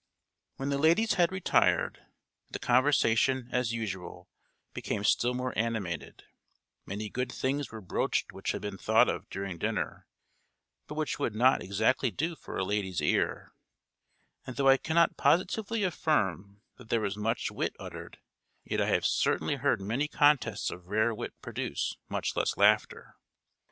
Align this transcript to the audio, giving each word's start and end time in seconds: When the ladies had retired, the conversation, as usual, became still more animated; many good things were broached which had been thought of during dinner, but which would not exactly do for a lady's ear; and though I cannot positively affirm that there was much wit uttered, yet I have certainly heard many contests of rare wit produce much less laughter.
When 0.55 0.69
the 0.69 0.79
ladies 0.79 1.13
had 1.13 1.31
retired, 1.31 2.03
the 2.49 2.57
conversation, 2.57 3.49
as 3.51 3.71
usual, 3.71 4.27
became 4.73 5.03
still 5.03 5.35
more 5.35 5.53
animated; 5.55 6.23
many 6.87 7.07
good 7.07 7.31
things 7.31 7.71
were 7.71 7.81
broached 7.81 8.31
which 8.33 8.53
had 8.53 8.63
been 8.63 8.79
thought 8.79 9.07
of 9.07 9.29
during 9.29 9.59
dinner, 9.59 10.07
but 10.87 10.95
which 10.95 11.19
would 11.19 11.35
not 11.35 11.61
exactly 11.61 12.09
do 12.09 12.35
for 12.35 12.57
a 12.57 12.65
lady's 12.65 12.99
ear; 12.99 13.53
and 14.47 14.55
though 14.55 14.69
I 14.69 14.77
cannot 14.77 15.17
positively 15.17 15.83
affirm 15.83 16.63
that 16.79 16.89
there 16.89 17.01
was 17.01 17.15
much 17.15 17.51
wit 17.51 17.75
uttered, 17.77 18.17
yet 18.63 18.81
I 18.81 18.87
have 18.87 19.05
certainly 19.05 19.57
heard 19.57 19.79
many 19.81 20.07
contests 20.07 20.71
of 20.71 20.87
rare 20.87 21.13
wit 21.13 21.35
produce 21.43 21.95
much 22.09 22.35
less 22.35 22.57
laughter. 22.57 23.17